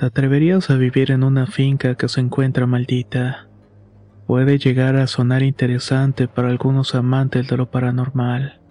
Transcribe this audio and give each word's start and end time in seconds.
¿Te 0.00 0.06
atreverías 0.06 0.70
a 0.70 0.76
vivir 0.76 1.10
en 1.10 1.22
una 1.22 1.46
finca 1.46 1.94
que 1.94 2.08
se 2.08 2.22
encuentra 2.22 2.66
maldita? 2.66 3.48
Puede 4.26 4.56
llegar 4.56 4.96
a 4.96 5.06
sonar 5.06 5.42
interesante 5.42 6.26
para 6.26 6.48
algunos 6.48 6.94
amantes 6.94 7.48
de 7.48 7.58
lo 7.58 7.70
paranormal, 7.70 8.62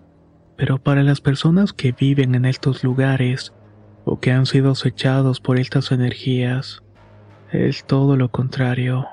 pero 0.58 0.80
para 0.80 1.04
las 1.04 1.22
personas 1.22 1.72
que 1.72 1.92
viven 1.92 2.34
en 2.34 2.46
estos 2.46 2.84
lugares 2.84 3.54
o 4.06 4.20
que 4.20 4.32
han 4.32 4.48
sido 4.48 4.72
acechados 4.72 5.40
por 5.40 5.60
estas 5.60 5.92
energías, 5.92 6.82
es 7.52 7.86
todo 7.86 8.18
lo 8.18 8.32
contrario. 8.32 9.06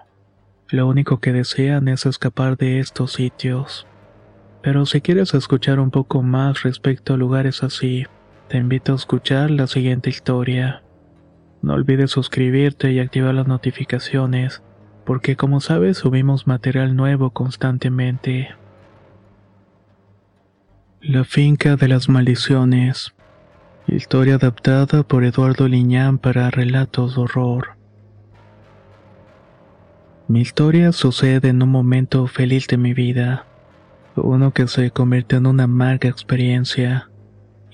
Lo 0.71 0.87
único 0.87 1.21
que 1.21 1.35
desean 1.35 1.87
es 1.87 2.07
escapar 2.07 2.57
de 2.57 2.80
estos 2.80 3.12
sitios. 3.12 3.87
Pero 4.62 4.87
si 4.87 5.02
quieres 5.02 5.35
escuchar 5.35 5.80
un 5.80 5.91
poco 5.91 6.23
más 6.23 6.62
respecto 6.62 7.12
a 7.12 7.19
lugares 7.19 7.62
así, 7.62 8.07
te 8.48 8.57
invito 8.57 8.95
a 8.95 8.96
escuchar 8.96 9.51
la 9.51 9.66
siguiente 9.66 10.09
historia. 10.09 10.83
No 11.66 11.74
olvides 11.74 12.12
suscribirte 12.12 12.92
y 12.92 13.00
activar 13.00 13.34
las 13.34 13.48
notificaciones, 13.48 14.62
porque 15.04 15.34
como 15.34 15.60
sabes 15.60 15.98
subimos 15.98 16.46
material 16.46 16.95
nuevo 16.95 17.30
constantemente. 17.30 18.50
La 21.00 21.24
finca 21.24 21.74
de 21.74 21.88
las 21.88 22.09
maldiciones. 22.09 23.16
Historia 23.88 24.37
adaptada 24.37 25.02
por 25.02 25.24
Eduardo 25.24 25.66
Liñán 25.66 26.18
para 26.18 26.52
relatos 26.52 27.16
de 27.16 27.22
horror. 27.22 27.70
Mi 30.28 30.42
historia 30.42 30.92
sucede 30.92 31.48
en 31.48 31.64
un 31.64 31.70
momento 31.70 32.28
feliz 32.28 32.68
de 32.68 32.76
mi 32.76 32.94
vida, 32.94 33.44
uno 34.14 34.52
que 34.52 34.68
se 34.68 34.92
convirtió 34.92 35.38
en 35.38 35.46
una 35.46 35.64
amarga 35.64 36.09
experiencia, 36.09 37.10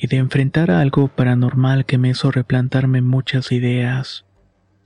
y 0.02 0.08
de 0.08 0.16
enfrentar 0.16 0.72
a 0.72 0.80
algo 0.80 1.06
paranormal 1.06 1.86
que 1.86 1.96
me 1.96 2.08
hizo 2.08 2.32
replantarme 2.32 3.02
muchas 3.02 3.52
ideas. 3.52 4.24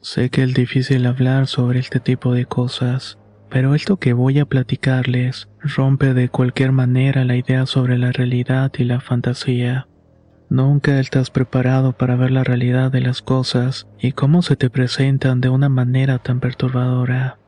Sé 0.03 0.29
que 0.29 0.43
es 0.43 0.53
difícil 0.53 1.07
hablar 1.07 1.47
sobre 1.47 1.79
este 1.79 2.01
tipo 2.01 2.35
de 2.35 2.45
cosas, 2.45 3.19
pero 3.49 3.75
esto 3.75 3.97
que 3.97 4.13
voy 4.13 4.39
a 4.41 4.45
platicarles 4.45 5.49
rompe 5.61 6.13
de 6.13 6.29
cualquier 6.29 6.73
manera 6.73 7.25
la 7.25 7.35
idea 7.35 7.65
sobre 7.65 7.97
la 7.97 8.13
realidad 8.13 8.71
y 8.77 8.85
la 8.85 9.01
fantasía. 9.01 9.89
Nunca 10.51 11.01
estás 11.01 11.31
preparado 11.31 11.95
para 11.95 12.15
ver 12.17 12.31
la 12.31 12.45
realidad 12.45 12.93
de 12.93 13.01
las 13.01 13.23
cosas 13.23 13.89
y 13.99 14.13
cómo 14.13 14.43
se 14.43 14.57
te 14.57 14.69
presentan 14.69 15.41
de 15.41 15.49
una 15.49 15.71
manera 15.71 16.19
tan 16.19 16.41
perturbadora. 16.41 17.39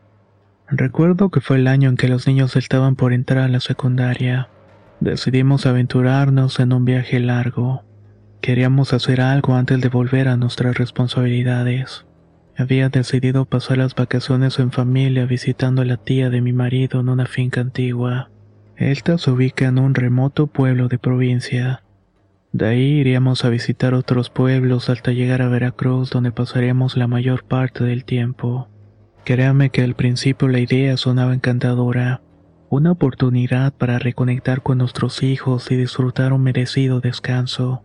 Recuerdo 0.68 1.28
que 1.28 1.42
fue 1.42 1.58
el 1.58 1.66
año 1.66 1.90
en 1.90 1.98
que 1.98 2.08
los 2.08 2.26
niños 2.26 2.56
estaban 2.56 2.96
por 2.96 3.12
entrar 3.12 3.44
a 3.44 3.48
la 3.48 3.60
secundaria. 3.60 4.48
Decidimos 5.00 5.64
aventurarnos 5.66 6.58
en 6.58 6.72
un 6.72 6.84
viaje 6.84 7.20
largo. 7.20 7.84
Queríamos 8.40 8.92
hacer 8.92 9.20
algo 9.20 9.54
antes 9.54 9.80
de 9.80 9.88
volver 9.88 10.26
a 10.26 10.36
nuestras 10.36 10.76
responsabilidades. 10.76 12.04
Había 12.56 12.88
decidido 12.88 13.44
pasar 13.44 13.78
las 13.78 13.94
vacaciones 13.94 14.58
en 14.58 14.72
familia 14.72 15.24
visitando 15.26 15.82
a 15.82 15.84
la 15.84 15.96
tía 15.98 16.30
de 16.30 16.40
mi 16.40 16.52
marido 16.52 16.98
en 16.98 17.08
una 17.08 17.26
finca 17.26 17.60
antigua. 17.60 18.30
Esta 18.76 19.18
se 19.18 19.30
ubica 19.30 19.66
en 19.66 19.78
un 19.78 19.94
remoto 19.94 20.48
pueblo 20.48 20.88
de 20.88 20.98
provincia. 20.98 21.84
De 22.52 22.66
ahí 22.66 22.98
iríamos 22.98 23.44
a 23.44 23.50
visitar 23.50 23.94
otros 23.94 24.30
pueblos 24.30 24.90
hasta 24.90 25.12
llegar 25.12 25.42
a 25.42 25.48
Veracruz 25.48 26.10
donde 26.10 26.32
pasaríamos 26.32 26.96
la 26.96 27.06
mayor 27.06 27.44
parte 27.44 27.84
del 27.84 28.04
tiempo. 28.04 28.68
Créame 29.24 29.70
que 29.70 29.82
al 29.82 29.94
principio 29.94 30.48
la 30.48 30.58
idea 30.58 30.96
sonaba 30.96 31.34
encantadora, 31.34 32.22
una 32.70 32.92
oportunidad 32.92 33.72
para 33.72 33.98
reconectar 33.98 34.62
con 34.62 34.78
nuestros 34.78 35.22
hijos 35.22 35.70
y 35.70 35.76
disfrutar 35.76 36.32
un 36.32 36.42
merecido 36.42 37.00
descanso. 37.00 37.82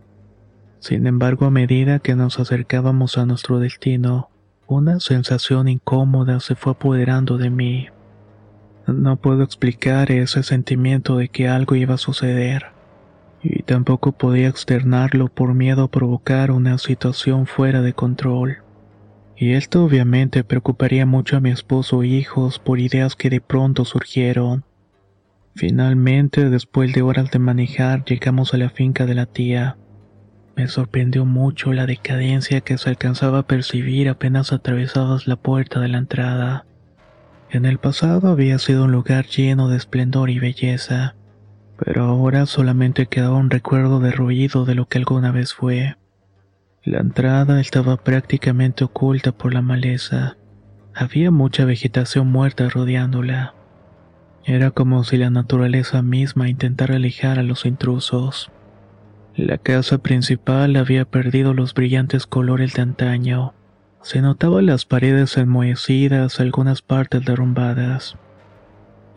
Sin 0.78 1.06
embargo, 1.06 1.46
a 1.46 1.50
medida 1.50 2.00
que 2.00 2.14
nos 2.14 2.38
acercábamos 2.38 3.16
a 3.16 3.24
nuestro 3.24 3.58
destino, 3.58 4.28
una 4.66 5.00
sensación 5.00 5.68
incómoda 5.68 6.40
se 6.40 6.54
fue 6.54 6.72
apoderando 6.72 7.38
de 7.38 7.48
mí. 7.48 7.88
No 8.86 9.16
puedo 9.16 9.42
explicar 9.42 10.12
ese 10.12 10.42
sentimiento 10.42 11.16
de 11.16 11.28
que 11.28 11.48
algo 11.48 11.74
iba 11.74 11.94
a 11.94 11.98
suceder, 11.98 12.66
y 13.42 13.62
tampoco 13.62 14.12
podía 14.12 14.48
externarlo 14.48 15.28
por 15.28 15.54
miedo 15.54 15.84
a 15.84 15.90
provocar 15.90 16.50
una 16.50 16.76
situación 16.76 17.46
fuera 17.46 17.80
de 17.80 17.94
control. 17.94 18.58
Y 19.36 19.52
esto 19.52 19.82
obviamente 19.84 20.44
preocuparía 20.44 21.06
mucho 21.06 21.38
a 21.38 21.40
mi 21.40 21.50
esposo 21.50 22.02
e 22.02 22.08
hijos 22.08 22.58
por 22.58 22.78
ideas 22.78 23.16
que 23.16 23.30
de 23.30 23.40
pronto 23.40 23.86
surgieron. 23.86 24.64
Finalmente, 25.56 26.50
después 26.50 26.92
de 26.92 27.02
horas 27.02 27.30
de 27.30 27.38
manejar, 27.38 28.04
llegamos 28.04 28.54
a 28.54 28.56
la 28.56 28.70
finca 28.70 29.06
de 29.06 29.14
la 29.14 29.26
tía. 29.26 29.76
Me 30.56 30.66
sorprendió 30.66 31.24
mucho 31.24 31.72
la 31.72 31.86
decadencia 31.86 32.60
que 32.60 32.76
se 32.76 32.90
alcanzaba 32.90 33.40
a 33.40 33.46
percibir 33.46 34.08
apenas 34.08 34.52
atravesabas 34.52 35.26
la 35.28 35.36
puerta 35.36 35.80
de 35.80 35.88
la 35.88 35.98
entrada. 35.98 36.66
En 37.50 37.66
el 37.66 37.78
pasado 37.78 38.28
había 38.28 38.58
sido 38.58 38.84
un 38.84 38.92
lugar 38.92 39.26
lleno 39.26 39.68
de 39.68 39.76
esplendor 39.76 40.28
y 40.28 40.40
belleza, 40.40 41.14
pero 41.76 42.04
ahora 42.04 42.46
solamente 42.46 43.06
quedaba 43.06 43.36
un 43.36 43.50
recuerdo 43.50 44.00
derruido 44.00 44.64
de 44.64 44.74
lo 44.74 44.86
que 44.86 44.98
alguna 44.98 45.30
vez 45.30 45.54
fue. 45.54 45.96
La 46.82 46.98
entrada 46.98 47.60
estaba 47.60 47.96
prácticamente 47.96 48.84
oculta 48.84 49.32
por 49.32 49.54
la 49.54 49.62
maleza. 49.62 50.36
Había 50.94 51.30
mucha 51.30 51.64
vegetación 51.64 52.30
muerta 52.30 52.68
rodeándola. 52.68 53.54
Era 54.46 54.70
como 54.70 55.04
si 55.04 55.16
la 55.16 55.30
naturaleza 55.30 56.02
misma 56.02 56.50
intentara 56.50 56.96
alejar 56.96 57.38
a 57.38 57.42
los 57.42 57.64
intrusos. 57.64 58.50
La 59.34 59.58
casa 59.58 59.98
principal 59.98 60.76
había 60.76 61.06
perdido 61.06 61.54
los 61.54 61.72
brillantes 61.72 62.26
colores 62.26 62.74
de 62.74 62.82
antaño. 62.82 63.54
Se 64.02 64.20
notaban 64.20 64.66
las 64.66 64.84
paredes 64.84 65.36
enmohecidas, 65.38 66.40
algunas 66.40 66.82
partes 66.82 67.24
derrumbadas. 67.24 68.16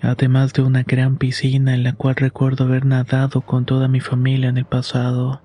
Además 0.02 0.54
de 0.54 0.62
una 0.62 0.84
gran 0.84 1.18
piscina 1.18 1.74
en 1.74 1.84
la 1.84 1.94
cual 1.94 2.16
recuerdo 2.16 2.64
haber 2.64 2.86
nadado 2.86 3.42
con 3.42 3.66
toda 3.66 3.90
mi 3.90 4.00
familia 4.00 4.48
en 4.50 4.58
el 4.58 4.66
pasado. 4.66 5.42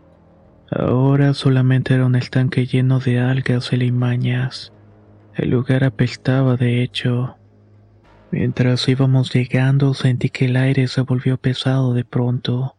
Ahora 0.70 1.34
solamente 1.34 1.92
era 1.94 2.06
un 2.06 2.14
estanque 2.14 2.66
lleno 2.66 3.00
de 3.00 3.18
algas 3.18 3.72
y 3.72 3.76
limañas. 3.78 4.72
El 5.34 5.50
lugar 5.50 5.82
apestaba 5.82 6.56
de 6.56 6.82
hecho. 6.82 7.36
Mientras 8.32 8.88
íbamos 8.88 9.30
llegando 9.30 9.92
sentí 9.92 10.30
que 10.30 10.46
el 10.46 10.56
aire 10.56 10.88
se 10.88 11.02
volvió 11.02 11.36
pesado 11.36 11.92
de 11.92 12.02
pronto. 12.02 12.76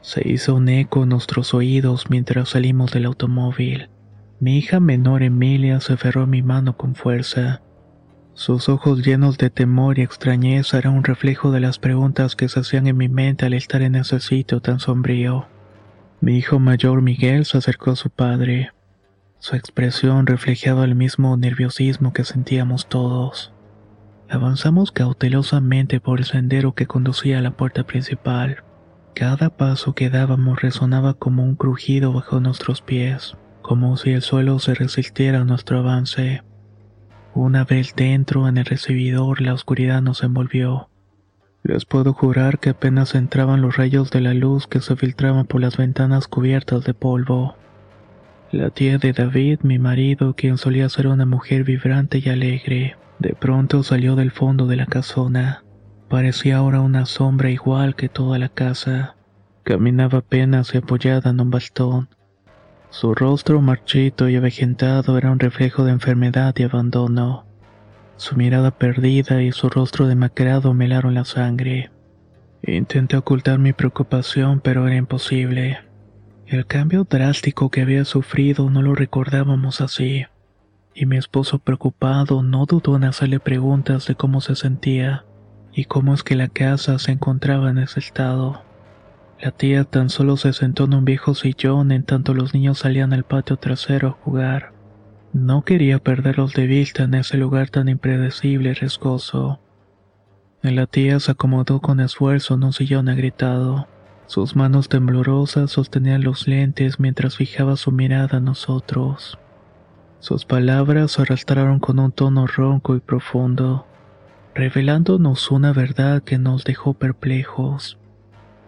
Se 0.00 0.26
hizo 0.26 0.54
un 0.54 0.68
eco 0.68 1.02
en 1.02 1.08
nuestros 1.08 1.54
oídos 1.54 2.08
mientras 2.08 2.50
salimos 2.50 2.92
del 2.92 3.06
automóvil. 3.06 3.88
Mi 4.38 4.58
hija 4.58 4.78
menor 4.78 5.24
Emilia 5.24 5.80
se 5.80 5.94
aferró 5.94 6.22
a 6.22 6.26
mi 6.26 6.42
mano 6.42 6.76
con 6.76 6.94
fuerza. 6.94 7.62
Sus 8.34 8.68
ojos 8.68 9.04
llenos 9.04 9.38
de 9.38 9.50
temor 9.50 9.98
y 9.98 10.02
extrañeza 10.02 10.78
eran 10.78 10.94
un 10.94 11.02
reflejo 11.02 11.50
de 11.50 11.58
las 11.58 11.80
preguntas 11.80 12.36
que 12.36 12.48
se 12.48 12.60
hacían 12.60 12.86
en 12.86 12.96
mi 12.96 13.08
mente 13.08 13.44
al 13.44 13.54
estar 13.54 13.82
en 13.82 13.96
ese 13.96 14.20
sitio 14.20 14.60
tan 14.60 14.78
sombrío. 14.78 15.48
Mi 16.20 16.38
hijo 16.38 16.60
mayor 16.60 17.02
Miguel 17.02 17.44
se 17.44 17.58
acercó 17.58 17.90
a 17.90 17.96
su 17.96 18.08
padre. 18.08 18.70
Su 19.40 19.56
expresión 19.56 20.28
reflejaba 20.28 20.84
el 20.84 20.94
mismo 20.94 21.36
nerviosismo 21.36 22.12
que 22.12 22.22
sentíamos 22.22 22.88
todos. 22.88 23.52
Avanzamos 24.32 24.92
cautelosamente 24.92 26.00
por 26.00 26.18
el 26.18 26.24
sendero 26.24 26.72
que 26.72 26.86
conducía 26.86 27.38
a 27.38 27.42
la 27.42 27.50
puerta 27.50 27.84
principal. 27.84 28.64
Cada 29.14 29.50
paso 29.50 29.94
que 29.94 30.08
dábamos 30.08 30.62
resonaba 30.62 31.12
como 31.12 31.44
un 31.44 31.54
crujido 31.54 32.14
bajo 32.14 32.40
nuestros 32.40 32.80
pies, 32.80 33.36
como 33.60 33.98
si 33.98 34.12
el 34.12 34.22
suelo 34.22 34.58
se 34.58 34.72
resistiera 34.72 35.42
a 35.42 35.44
nuestro 35.44 35.80
avance. 35.80 36.42
Una 37.34 37.64
vez 37.64 37.94
dentro 37.94 38.48
en 38.48 38.56
el 38.56 38.64
recibidor 38.64 39.42
la 39.42 39.52
oscuridad 39.52 40.00
nos 40.00 40.22
envolvió. 40.22 40.88
Les 41.62 41.84
puedo 41.84 42.14
jurar 42.14 42.58
que 42.58 42.70
apenas 42.70 43.14
entraban 43.14 43.60
los 43.60 43.76
rayos 43.76 44.10
de 44.10 44.22
la 44.22 44.32
luz 44.32 44.66
que 44.66 44.80
se 44.80 44.96
filtraban 44.96 45.44
por 45.44 45.60
las 45.60 45.76
ventanas 45.76 46.26
cubiertas 46.26 46.84
de 46.84 46.94
polvo. 46.94 47.54
La 48.50 48.70
tía 48.70 48.96
de 48.96 49.12
David, 49.12 49.58
mi 49.62 49.78
marido, 49.78 50.34
quien 50.34 50.56
solía 50.56 50.88
ser 50.88 51.06
una 51.08 51.26
mujer 51.26 51.64
vibrante 51.64 52.22
y 52.24 52.30
alegre, 52.30 52.96
de 53.22 53.34
pronto 53.34 53.84
salió 53.84 54.16
del 54.16 54.32
fondo 54.32 54.66
de 54.66 54.76
la 54.76 54.86
casona. 54.86 55.64
Parecía 56.08 56.56
ahora 56.56 56.80
una 56.80 57.06
sombra 57.06 57.50
igual 57.50 57.94
que 57.94 58.08
toda 58.08 58.38
la 58.38 58.48
casa. 58.48 59.14
Caminaba 59.62 60.18
apenas 60.18 60.74
y 60.74 60.78
apoyada 60.78 61.30
en 61.30 61.40
un 61.40 61.50
bastón. 61.50 62.08
Su 62.90 63.14
rostro 63.14 63.62
marchito 63.62 64.28
y 64.28 64.34
avejentado 64.34 65.16
era 65.16 65.30
un 65.30 65.38
reflejo 65.38 65.84
de 65.84 65.92
enfermedad 65.92 66.52
y 66.58 66.64
abandono. 66.64 67.46
Su 68.16 68.36
mirada 68.36 68.72
perdida 68.72 69.40
y 69.42 69.52
su 69.52 69.70
rostro 69.70 70.08
demacrado 70.08 70.74
me 70.74 70.86
helaron 70.86 71.14
la 71.14 71.24
sangre. 71.24 71.90
Intenté 72.62 73.16
ocultar 73.16 73.58
mi 73.60 73.72
preocupación, 73.72 74.60
pero 74.60 74.86
era 74.86 74.96
imposible. 74.96 75.78
El 76.46 76.66
cambio 76.66 77.06
drástico 77.08 77.70
que 77.70 77.82
había 77.82 78.04
sufrido 78.04 78.68
no 78.68 78.82
lo 78.82 78.94
recordábamos 78.94 79.80
así, 79.80 80.26
y 80.94 81.06
mi 81.06 81.16
esposo 81.16 81.58
preocupado 81.58 82.42
no 82.42 82.66
dudó 82.66 82.96
en 82.96 83.04
hacerle 83.04 83.40
preguntas 83.40 84.06
de 84.06 84.14
cómo 84.14 84.40
se 84.40 84.56
sentía 84.56 85.24
y 85.72 85.86
cómo 85.86 86.14
es 86.14 86.22
que 86.22 86.36
la 86.36 86.48
casa 86.48 86.98
se 86.98 87.12
encontraba 87.12 87.70
en 87.70 87.78
ese 87.78 88.00
estado. 88.00 88.62
La 89.40 89.50
tía 89.50 89.84
tan 89.84 90.10
solo 90.10 90.36
se 90.36 90.52
sentó 90.52 90.84
en 90.84 90.94
un 90.94 91.04
viejo 91.04 91.34
sillón 91.34 91.90
en 91.90 92.04
tanto 92.04 92.34
los 92.34 92.54
niños 92.54 92.78
salían 92.78 93.12
al 93.12 93.24
patio 93.24 93.56
trasero 93.56 94.08
a 94.08 94.12
jugar. 94.12 94.72
No 95.32 95.64
quería 95.64 95.98
perderlos 95.98 96.52
de 96.52 96.66
vista 96.66 97.04
en 97.04 97.14
ese 97.14 97.38
lugar 97.38 97.70
tan 97.70 97.88
impredecible 97.88 98.70
y 98.70 98.74
riesgoso. 98.74 99.60
La 100.60 100.86
tía 100.86 101.18
se 101.18 101.32
acomodó 101.32 101.80
con 101.80 101.98
esfuerzo 101.98 102.54
en 102.54 102.64
un 102.64 102.72
sillón 102.72 103.08
agrietado. 103.08 103.88
Sus 104.26 104.54
manos 104.54 104.88
temblorosas 104.88 105.72
sostenían 105.72 106.22
los 106.22 106.46
lentes 106.46 107.00
mientras 107.00 107.36
fijaba 107.36 107.76
su 107.76 107.90
mirada 107.90 108.38
a 108.38 108.40
nosotros. 108.40 109.38
Sus 110.22 110.44
palabras 110.44 111.18
arrastraron 111.18 111.80
con 111.80 111.98
un 111.98 112.12
tono 112.12 112.46
ronco 112.46 112.94
y 112.94 113.00
profundo, 113.00 113.88
revelándonos 114.54 115.50
una 115.50 115.72
verdad 115.72 116.22
que 116.22 116.38
nos 116.38 116.62
dejó 116.62 116.94
perplejos. 116.94 117.98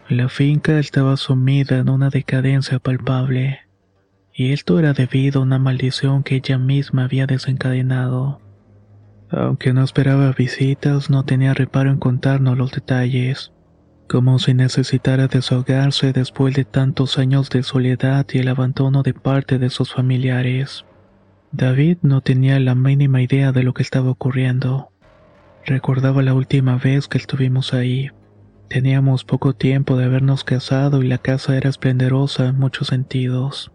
La 0.08 0.28
finca 0.28 0.80
estaba 0.80 1.16
sumida 1.16 1.78
en 1.78 1.90
una 1.90 2.10
decadencia 2.10 2.80
palpable 2.80 3.60
y 4.34 4.50
esto 4.50 4.80
era 4.80 4.94
debido 4.94 5.38
a 5.38 5.42
una 5.44 5.60
maldición 5.60 6.24
que 6.24 6.34
ella 6.34 6.58
misma 6.58 7.04
había 7.04 7.28
desencadenado. 7.28 8.40
Aunque 9.30 9.72
no 9.72 9.84
esperaba 9.84 10.32
visitas, 10.32 11.08
no 11.08 11.24
tenía 11.24 11.54
reparo 11.54 11.88
en 11.92 12.00
contarnos 12.00 12.58
los 12.58 12.72
detalles, 12.72 13.52
como 14.08 14.40
si 14.40 14.54
necesitara 14.54 15.28
desahogarse 15.28 16.12
después 16.12 16.52
de 16.56 16.64
tantos 16.64 17.16
años 17.16 17.48
de 17.48 17.62
soledad 17.62 18.26
y 18.32 18.38
el 18.38 18.48
abandono 18.48 19.04
de 19.04 19.14
parte 19.14 19.60
de 19.60 19.70
sus 19.70 19.94
familiares. 19.94 20.84
David 21.56 21.98
no 22.02 22.20
tenía 22.20 22.58
la 22.58 22.74
mínima 22.74 23.22
idea 23.22 23.52
de 23.52 23.62
lo 23.62 23.74
que 23.74 23.84
estaba 23.84 24.10
ocurriendo. 24.10 24.90
Recordaba 25.64 26.20
la 26.20 26.34
última 26.34 26.78
vez 26.78 27.06
que 27.06 27.16
estuvimos 27.16 27.72
ahí. 27.72 28.10
Teníamos 28.68 29.24
poco 29.24 29.54
tiempo 29.54 29.96
de 29.96 30.06
habernos 30.06 30.42
casado 30.42 31.00
y 31.04 31.06
la 31.06 31.18
casa 31.18 31.56
era 31.56 31.70
esplendorosa 31.70 32.48
en 32.48 32.58
muchos 32.58 32.88
sentidos. 32.88 33.70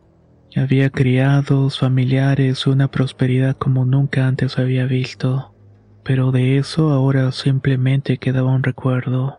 Había 0.57 0.89
criados, 0.89 1.79
familiares, 1.79 2.67
una 2.67 2.91
prosperidad 2.91 3.55
como 3.55 3.85
nunca 3.85 4.27
antes 4.27 4.59
había 4.59 4.85
visto, 4.85 5.55
pero 6.03 6.33
de 6.33 6.57
eso 6.57 6.89
ahora 6.89 7.31
simplemente 7.31 8.17
quedaba 8.17 8.51
un 8.51 8.63
recuerdo. 8.63 9.38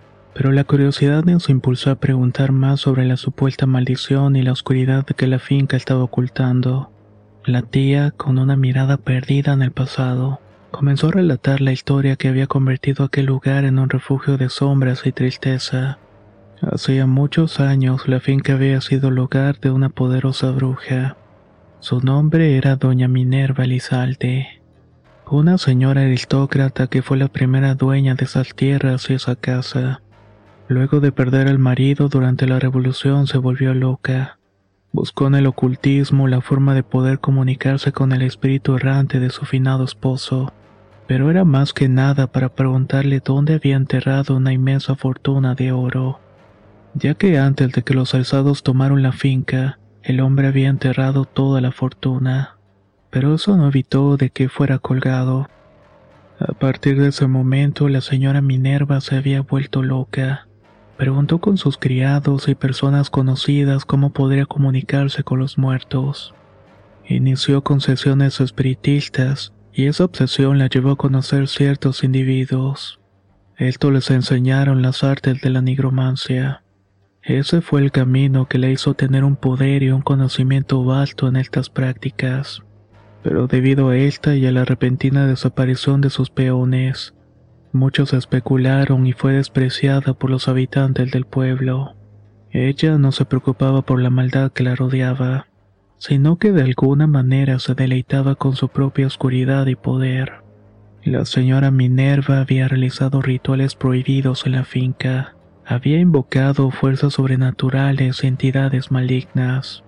pero 0.33 0.51
la 0.51 0.63
curiosidad 0.63 1.23
nos 1.25 1.49
impulsó 1.49 1.91
a 1.91 1.95
preguntar 1.95 2.51
más 2.51 2.79
sobre 2.79 3.05
la 3.05 3.17
supuesta 3.17 3.65
maldición 3.65 4.35
y 4.35 4.41
la 4.41 4.53
oscuridad 4.53 5.05
que 5.05 5.27
la 5.27 5.39
finca 5.39 5.77
estaba 5.77 6.03
ocultando. 6.03 6.91
La 7.43 7.63
tía, 7.63 8.11
con 8.11 8.37
una 8.37 8.55
mirada 8.55 8.97
perdida 8.97 9.53
en 9.53 9.61
el 9.61 9.71
pasado, 9.71 10.39
comenzó 10.71 11.07
a 11.07 11.11
relatar 11.11 11.59
la 11.59 11.73
historia 11.73 12.15
que 12.15 12.27
había 12.27 12.47
convertido 12.47 13.03
aquel 13.03 13.25
lugar 13.25 13.65
en 13.65 13.79
un 13.79 13.89
refugio 13.89 14.37
de 14.37 14.49
sombras 14.49 15.05
y 15.05 15.11
tristeza. 15.11 15.97
Hacía 16.61 17.07
muchos 17.07 17.59
años 17.59 18.07
la 18.07 18.19
finca 18.19 18.53
había 18.53 18.79
sido 18.81 19.09
el 19.09 19.19
hogar 19.19 19.59
de 19.59 19.71
una 19.71 19.89
poderosa 19.89 20.51
bruja. 20.51 21.17
Su 21.79 21.99
nombre 21.99 22.57
era 22.57 22.75
Doña 22.75 23.07
Minerva 23.07 23.63
Elizalde, 23.63 24.61
una 25.29 25.57
señora 25.57 26.01
aristócrata 26.01 26.87
que 26.87 27.01
fue 27.01 27.17
la 27.17 27.27
primera 27.27 27.73
dueña 27.73 28.13
de 28.13 28.25
esas 28.25 28.53
tierras 28.53 29.09
y 29.09 29.13
esa 29.15 29.35
casa. 29.35 30.01
Luego 30.71 31.01
de 31.01 31.11
perder 31.11 31.47
al 31.47 31.59
marido 31.59 32.07
durante 32.07 32.47
la 32.47 32.57
revolución 32.57 33.27
se 33.27 33.37
volvió 33.37 33.73
loca. 33.73 34.39
Buscó 34.91 35.27
en 35.27 35.35
el 35.35 35.45
ocultismo 35.45 36.27
la 36.27 36.41
forma 36.41 36.73
de 36.73 36.83
poder 36.83 37.19
comunicarse 37.19 37.91
con 37.91 38.11
el 38.11 38.21
espíritu 38.21 38.75
errante 38.75 39.19
de 39.19 39.29
su 39.29 39.45
finado 39.45 39.83
esposo, 39.83 40.53
pero 41.07 41.29
era 41.29 41.45
más 41.45 41.73
que 41.73 41.89
nada 41.89 42.27
para 42.27 42.49
preguntarle 42.49 43.21
dónde 43.23 43.55
había 43.55 43.75
enterrado 43.75 44.35
una 44.37 44.53
inmensa 44.53 44.95
fortuna 44.95 45.55
de 45.55 45.71
oro 45.71 46.19
ya 46.93 47.13
que 47.13 47.37
antes 47.37 47.71
de 47.71 47.83
que 47.83 47.93
los 47.93 48.13
alzados 48.13 48.63
tomaron 48.63 49.01
la 49.01 49.11
finca, 49.11 49.79
el 50.03 50.19
hombre 50.19 50.47
había 50.47 50.69
enterrado 50.69 51.25
toda 51.25 51.61
la 51.61 51.71
fortuna, 51.71 52.57
pero 53.09 53.35
eso 53.35 53.55
no 53.55 53.67
evitó 53.67 54.17
de 54.17 54.29
que 54.29 54.49
fuera 54.49 54.79
colgado. 54.79 55.49
A 56.39 56.53
partir 56.53 56.99
de 56.99 57.09
ese 57.09 57.27
momento 57.27 57.87
la 57.87 58.01
señora 58.01 58.41
Minerva 58.41 58.99
se 58.99 59.15
había 59.15 59.41
vuelto 59.41 59.83
loca. 59.83 60.47
Preguntó 61.01 61.39
con 61.39 61.57
sus 61.57 61.79
criados 61.79 62.47
y 62.47 62.53
personas 62.53 63.09
conocidas 63.09 63.85
cómo 63.85 64.11
podría 64.11 64.45
comunicarse 64.45 65.23
con 65.23 65.39
los 65.39 65.57
muertos. 65.57 66.35
Inició 67.07 67.63
con 67.63 67.81
sesiones 67.81 68.39
espiritistas 68.39 69.51
y 69.73 69.87
esa 69.87 70.05
obsesión 70.05 70.59
la 70.59 70.67
llevó 70.67 70.91
a 70.91 70.97
conocer 70.97 71.47
ciertos 71.47 72.03
individuos. 72.03 72.99
Esto 73.57 73.89
les 73.89 74.11
enseñaron 74.11 74.83
las 74.83 75.03
artes 75.03 75.41
de 75.41 75.49
la 75.49 75.63
nigromancia. 75.63 76.61
Ese 77.23 77.61
fue 77.61 77.81
el 77.81 77.91
camino 77.91 78.47
que 78.47 78.59
le 78.59 78.71
hizo 78.71 78.93
tener 78.93 79.23
un 79.23 79.37
poder 79.37 79.81
y 79.81 79.89
un 79.89 80.03
conocimiento 80.03 80.83
vasto 80.83 81.27
en 81.27 81.35
estas 81.35 81.71
prácticas. 81.71 82.61
Pero 83.23 83.47
debido 83.47 83.89
a 83.89 83.97
esta 83.97 84.35
y 84.35 84.45
a 84.45 84.51
la 84.51 84.65
repentina 84.65 85.25
desaparición 85.25 85.99
de 86.01 86.11
sus 86.11 86.29
peones, 86.29 87.15
muchos 87.73 88.13
especularon 88.13 89.07
y 89.07 89.13
fue 89.13 89.33
despreciada 89.33 90.13
por 90.13 90.29
los 90.29 90.47
habitantes 90.47 91.11
del 91.11 91.25
pueblo. 91.25 91.95
Ella 92.51 92.97
no 92.97 93.11
se 93.11 93.25
preocupaba 93.25 93.81
por 93.81 94.01
la 94.01 94.09
maldad 94.09 94.51
que 94.51 94.63
la 94.63 94.75
rodeaba, 94.75 95.47
sino 95.97 96.37
que 96.37 96.51
de 96.51 96.63
alguna 96.63 97.07
manera 97.07 97.59
se 97.59 97.75
deleitaba 97.75 98.35
con 98.35 98.55
su 98.55 98.69
propia 98.69 99.07
oscuridad 99.07 99.67
y 99.67 99.75
poder. 99.75 100.43
La 101.03 101.25
señora 101.25 101.71
Minerva 101.71 102.41
había 102.41 102.67
realizado 102.67 103.21
rituales 103.21 103.75
prohibidos 103.75 104.45
en 104.45 104.53
la 104.53 104.63
finca 104.63 105.35
había 105.65 105.99
invocado 105.99 106.69
fuerzas 106.69 107.13
sobrenaturales 107.13 108.23
y 108.23 108.27
entidades 108.27 108.91
malignas. 108.91 109.83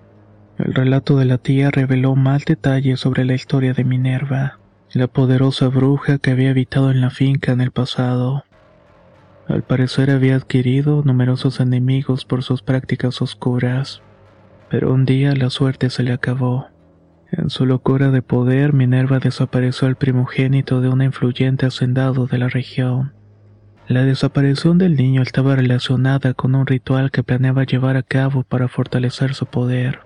El 0.56 0.72
relato 0.72 1.18
de 1.18 1.24
la 1.24 1.38
tía 1.38 1.70
reveló 1.70 2.14
más 2.16 2.44
detalles 2.44 3.00
sobre 3.00 3.24
la 3.24 3.34
historia 3.34 3.74
de 3.74 3.84
Minerva, 3.84 4.60
la 4.94 5.08
poderosa 5.08 5.68
bruja 5.68 6.18
que 6.18 6.30
había 6.30 6.50
habitado 6.50 6.90
en 6.90 7.00
la 7.00 7.10
finca 7.10 7.52
en 7.52 7.60
el 7.60 7.72
pasado. 7.72 8.44
Al 9.48 9.62
parecer 9.62 10.10
había 10.10 10.36
adquirido 10.36 11.02
numerosos 11.04 11.58
enemigos 11.58 12.24
por 12.24 12.44
sus 12.44 12.62
prácticas 12.62 13.20
oscuras, 13.20 14.02
pero 14.70 14.92
un 14.92 15.04
día 15.04 15.34
la 15.34 15.50
suerte 15.50 15.90
se 15.90 16.04
le 16.04 16.12
acabó. 16.12 16.68
En 17.32 17.50
su 17.50 17.66
locura 17.66 18.12
de 18.12 18.22
poder, 18.22 18.72
Minerva 18.72 19.18
desapareció 19.18 19.88
al 19.88 19.96
primogénito 19.96 20.80
de 20.80 20.88
un 20.88 21.02
influyente 21.02 21.66
hacendado 21.66 22.26
de 22.26 22.38
la 22.38 22.48
región. 22.48 23.12
La 23.88 24.04
desaparición 24.04 24.78
del 24.78 24.94
niño 24.94 25.22
estaba 25.22 25.56
relacionada 25.56 26.34
con 26.34 26.54
un 26.54 26.66
ritual 26.66 27.10
que 27.10 27.24
planeaba 27.24 27.64
llevar 27.64 27.96
a 27.96 28.02
cabo 28.02 28.44
para 28.44 28.68
fortalecer 28.68 29.34
su 29.34 29.46
poder. 29.46 30.00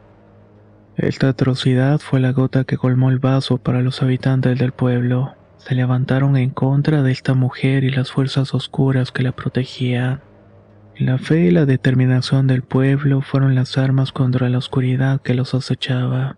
Esta 0.99 1.29
atrocidad 1.29 2.01
fue 2.01 2.19
la 2.19 2.33
gota 2.33 2.65
que 2.65 2.77
colmó 2.77 3.11
el 3.11 3.21
vaso 3.21 3.59
para 3.59 3.83
los 3.83 4.03
habitantes 4.03 4.59
del 4.59 4.73
pueblo. 4.73 5.37
Se 5.59 5.77
levantaron 5.77 6.37
en 6.37 6.51
contra 6.51 7.05
de 7.05 7.13
esta 7.13 7.35
mujer 7.35 7.85
y 7.85 7.91
las 7.91 8.11
fuerzas 8.11 8.53
oscuras 8.53 9.13
que 9.13 9.23
la 9.23 9.31
protegían. 9.31 10.23
La 10.97 11.19
fe 11.19 11.43
y 11.43 11.51
la 11.53 11.67
determinación 11.67 12.49
del 12.49 12.63
pueblo 12.63 13.21
fueron 13.21 13.55
las 13.55 13.79
armas 13.79 14.11
contra 14.11 14.49
la 14.49 14.59
oscuridad 14.59 15.21
que 15.21 15.35
los 15.35 15.55
acechaba. 15.55 16.37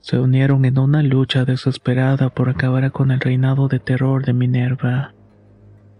Se 0.00 0.18
unieron 0.18 0.64
en 0.64 0.78
una 0.78 1.02
lucha 1.02 1.44
desesperada 1.44 2.30
por 2.30 2.48
acabar 2.48 2.90
con 2.92 3.10
el 3.10 3.20
reinado 3.20 3.68
de 3.68 3.80
terror 3.80 4.24
de 4.24 4.32
Minerva. 4.32 5.12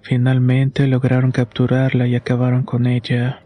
Finalmente 0.01 0.87
lograron 0.87 1.33
capturarla 1.33 2.07
y 2.07 2.17
acabaron 2.17 2.63
con 2.63 2.87
ella. 2.87 3.43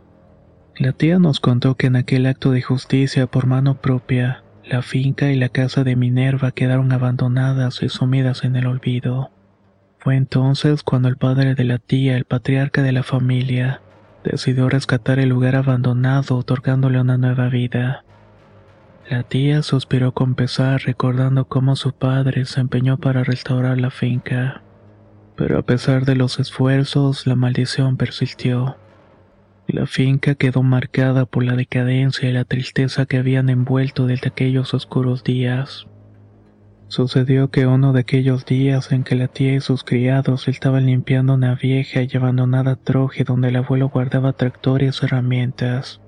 La 0.77 0.93
tía 0.93 1.19
nos 1.19 1.41
contó 1.41 1.75
que 1.75 1.89
en 1.89 1.97
aquel 1.97 2.27
acto 2.27 2.53
de 2.53 2.63
justicia 2.63 3.27
por 3.27 3.47
mano 3.47 3.81
propia, 3.81 4.44
la 4.67 4.83
finca 4.83 5.31
y 5.31 5.37
la 5.37 5.51
casa 5.51 5.85
de 5.85 5.97
Minerva 5.97 6.51
quedaron 6.51 6.93
abandonadas 6.93 7.83
y 7.83 7.89
sumidas 7.89 8.45
en 8.45 8.57
el 8.57 8.67
olvido. 8.67 9.31
Fue 9.99 10.17
entonces 10.17 10.83
cuando 10.83 11.09
el 11.09 11.17
padre 11.17 11.55
de 11.55 11.65
la 11.65 11.79
tía, 11.79 12.17
el 12.17 12.25
patriarca 12.25 12.83
de 12.83 12.93
la 12.93 13.03
familia, 13.03 13.81
decidió 14.23 14.69
rescatar 14.69 15.19
el 15.19 15.29
lugar 15.29 15.57
abandonado 15.57 16.37
otorgándole 16.37 17.01
una 17.01 17.19
nueva 17.19 17.49
vida. 17.49 18.05
La 19.09 19.23
tía 19.23 19.63
suspiró 19.63 20.13
con 20.13 20.35
pesar 20.35 20.81
recordando 20.83 21.47
cómo 21.47 21.77
su 21.77 21.93
padre 21.93 22.47
se 22.47 22.61
empeñó 22.61 22.97
para 22.97 23.23
restaurar 23.23 23.79
la 23.79 23.91
finca. 23.91 24.63
Pero 25.37 25.59
a 25.59 25.63
pesar 25.63 26.07
de 26.07 26.15
los 26.15 26.39
esfuerzos, 26.39 27.27
la 27.27 27.35
maldición 27.35 27.97
persistió. 27.97 28.77
La 29.67 29.87
finca 29.87 30.35
quedó 30.35 30.63
marcada 30.63 31.25
por 31.25 31.45
la 31.45 31.57
decadencia 31.57 32.29
y 32.29 32.33
la 32.33 32.45
tristeza 32.45 33.07
que 33.07 33.17
habían 33.17 33.49
envuelto 33.49 34.07
desde 34.07 34.29
aquellos 34.29 34.75
oscuros 34.75 35.25
días. 35.25 35.87
Sucedió 36.89 37.51
que 37.51 37.67
uno 37.67 37.93
de 37.93 38.01
aquellos 38.01 38.45
días 38.45 38.93
en 38.93 39.05
que 39.05 39.15
la 39.15 39.29
tía 39.29 39.55
y 39.55 39.61
sus 39.61 39.83
criados 39.83 40.49
estaban 40.49 40.87
limpiando 40.87 41.35
una 41.35 41.55
vieja 41.55 42.03
y 42.03 42.17
abandonada 42.17 42.77
troje 42.77 43.25
donde 43.25 43.49
el 43.49 43.57
abuelo 43.57 43.89
guardaba 43.89 44.35
tractores 44.35 45.01
y 45.01 45.07
herramientas, 45.07 46.01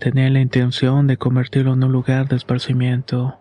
tenía 0.00 0.28
la 0.30 0.40
intención 0.40 1.06
de 1.06 1.16
convertirlo 1.16 1.74
en 1.74 1.84
un 1.84 1.92
lugar 1.92 2.28
de 2.28 2.36
esparcimiento. 2.36 3.38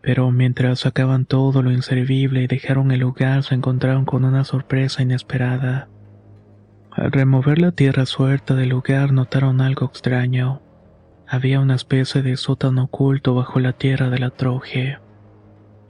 Pero 0.00 0.30
mientras 0.30 0.80
sacaban 0.80 1.24
todo 1.24 1.62
lo 1.62 1.72
inservible 1.72 2.42
y 2.42 2.46
dejaron 2.46 2.92
el 2.92 3.00
lugar, 3.00 3.42
se 3.42 3.54
encontraron 3.54 4.04
con 4.04 4.24
una 4.24 4.44
sorpresa 4.44 5.02
inesperada. 5.02 5.88
Al 6.94 7.10
remover 7.10 7.60
la 7.60 7.72
tierra 7.72 8.06
suelta 8.06 8.54
del 8.54 8.68
lugar 8.68 9.12
notaron 9.12 9.60
algo 9.60 9.86
extraño. 9.86 10.62
Había 11.26 11.58
una 11.58 11.74
especie 11.74 12.22
de 12.22 12.36
sótano 12.36 12.84
oculto 12.84 13.34
bajo 13.34 13.58
la 13.58 13.72
tierra 13.72 14.10
de 14.10 14.20
la 14.20 14.30
troje. 14.30 14.98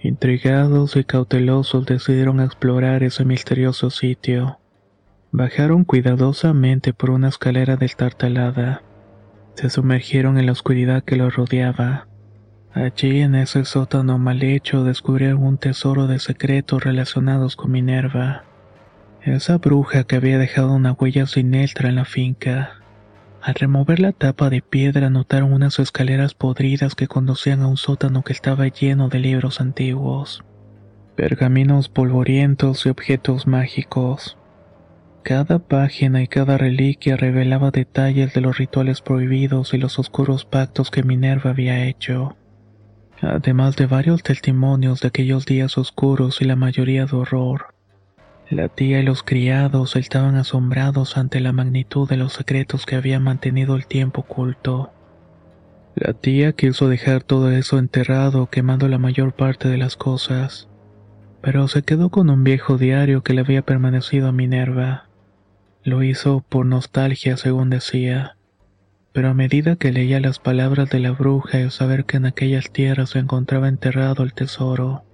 Intrigados 0.01 0.97
y 0.97 1.05
cautelosos 1.05 1.85
decidieron 1.85 2.41
explorar 2.41 3.03
ese 3.03 3.27
misterioso 3.27 3.91
sitio. 3.91 4.61
Bajaron 5.31 5.85
cuidadosamente 5.85 6.95
por 6.95 7.11
una 7.11 7.29
escalera 7.29 7.77
destartalada. 7.77 8.83
Se 9.57 9.69
sumergieron 9.69 10.39
en 10.39 10.47
la 10.47 10.53
oscuridad 10.53 11.05
que 11.05 11.17
los 11.17 11.37
rodeaba. 11.37 12.09
Allí 12.73 13.21
en 13.21 13.35
ese 13.35 13.67
sótano 13.67 14.19
mal 14.19 14.43
hecho 14.43 14.85
descubrieron 14.85 15.43
un 15.43 15.59
tesoro 15.59 16.07
de 16.07 16.19
secretos 16.19 16.83
relacionados 16.83 17.57
con 17.57 17.73
Minerva, 17.73 18.45
esa 19.33 19.59
bruja 19.59 20.05
que 20.05 20.17
había 20.17 20.39
dejado 20.39 20.73
una 20.73 20.93
huella 20.93 21.27
siniestra 21.27 21.89
en 21.89 21.97
la 21.97 22.05
finca. 22.05 22.81
Al 23.41 23.55
remover 23.55 24.01
la 24.01 24.13
tapa 24.13 24.51
de 24.51 24.63
piedra 24.63 25.11
notaron 25.11 25.53
unas 25.53 25.79
escaleras 25.79 26.35
podridas 26.35 26.95
que 26.95 27.09
conducían 27.09 27.63
a 27.63 27.67
un 27.67 27.77
sótano 27.77 28.23
que 28.23 28.33
estaba 28.33 28.69
lleno 28.69 29.09
de 29.09 29.19
libros 29.19 29.61
antiguos, 29.61 30.45
pergaminos 31.17 31.89
polvorientos 31.89 32.87
y 32.87 32.89
objetos 32.91 33.47
mágicos. 33.47 34.39
Cada 35.23 35.59
página 35.59 36.23
y 36.23 36.29
cada 36.29 36.59
reliquia 36.59 37.17
revelaba 37.17 37.71
detalles 37.71 38.35
de 38.35 38.41
los 38.41 38.59
rituales 38.59 39.01
prohibidos 39.01 39.75
y 39.75 39.79
los 39.79 39.99
oscuros 39.99 40.45
pactos 40.45 40.91
que 40.91 41.03
Minerva 41.03 41.51
había 41.51 41.87
hecho 41.87 42.37
además 43.25 43.77
de 43.77 43.87
varios 43.87 44.23
testimonios 44.23 45.01
de 45.01 45.09
aquellos 45.09 45.47
días 45.47 45.79
oscuros 45.79 46.41
y 46.41 46.45
la 46.45 46.57
mayoría 46.57 47.07
de 47.07 47.17
horror. 47.17 47.74
La 48.51 48.69
tía 48.69 49.01
y 49.01 49.03
los 49.03 49.23
criados 49.23 49.97
estaban 49.97 50.37
asombrados 50.37 51.17
ante 51.17 51.41
la 51.41 51.53
magnitud 51.53 52.09
de 52.09 52.17
los 52.17 52.35
secretos 52.35 52.87
que 52.87 52.97
había 52.97 53.19
mantenido 53.19 53.77
el 53.77 53.87
tiempo 53.87 54.21
oculto. 54.23 54.93
La 55.95 56.13
tía 56.13 56.53
quiso 56.53 56.89
dejar 56.89 57.23
todo 57.23 57.51
eso 57.51 57.79
enterrado 57.79 58.49
quemando 58.51 58.89
la 58.89 58.99
mayor 58.99 59.33
parte 59.33 59.69
de 59.69 59.79
las 59.79 59.97
cosas, 59.97 60.69
pero 61.41 61.69
se 61.69 61.83
quedó 61.83 62.11
con 62.11 62.31
un 62.31 62.45
viejo 62.45 62.79
diario 62.79 63.23
que 63.23 63.35
le 63.35 63.41
había 63.41 63.63
permanecido 63.63 64.29
a 64.29 64.33
Minerva. 64.33 65.09
Lo 65.83 66.03
hizo 66.03 66.45
por 66.49 66.67
nostalgia, 66.67 67.37
según 67.37 67.71
decía 67.71 68.37
pero 69.15 69.29
a 69.29 69.35
medida 69.35 69.77
que 69.77 69.93
leía 69.93 70.19
las 70.19 70.41
palabras 70.41 70.91
de 70.91 70.99
la 70.99 71.13
bruja 71.13 71.61
y 71.61 71.71
saber 71.71 72.05
que 72.05 72.17
en 72.17 72.27
aquellas 72.27 72.73
tierras 72.73 73.11
se 73.11 73.21
encontraba 73.21 73.69
enterrado 73.69 74.25
el 74.25 74.35
tesoro, 74.35 75.05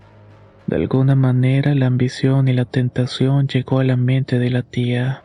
de 0.70 0.76
alguna 0.76 1.16
manera 1.16 1.74
la 1.74 1.86
ambición 1.86 2.46
y 2.46 2.52
la 2.52 2.64
tentación 2.64 3.48
llegó 3.48 3.80
a 3.80 3.84
la 3.84 3.96
mente 3.96 4.38
de 4.38 4.50
la 4.50 4.62
tía. 4.62 5.24